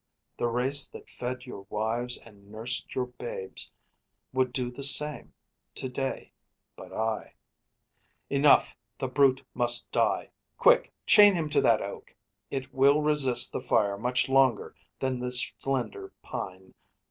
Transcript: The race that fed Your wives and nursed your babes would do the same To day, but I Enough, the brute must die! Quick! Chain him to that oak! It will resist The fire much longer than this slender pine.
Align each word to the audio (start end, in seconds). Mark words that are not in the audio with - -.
The 0.35 0.47
race 0.47 0.87
that 0.89 1.07
fed 1.11 1.45
Your 1.45 1.67
wives 1.69 2.17
and 2.17 2.51
nursed 2.51 2.95
your 2.95 3.05
babes 3.05 3.71
would 4.33 4.51
do 4.51 4.71
the 4.71 4.83
same 4.83 5.35
To 5.75 5.89
day, 5.89 6.31
but 6.75 6.91
I 6.91 7.35
Enough, 8.27 8.75
the 8.97 9.07
brute 9.07 9.45
must 9.53 9.91
die! 9.91 10.31
Quick! 10.57 10.91
Chain 11.05 11.35
him 11.35 11.51
to 11.51 11.61
that 11.61 11.83
oak! 11.83 12.15
It 12.49 12.73
will 12.73 13.03
resist 13.03 13.51
The 13.51 13.61
fire 13.61 13.95
much 13.95 14.27
longer 14.27 14.73
than 14.97 15.19
this 15.19 15.53
slender 15.59 16.11
pine. 16.23 16.73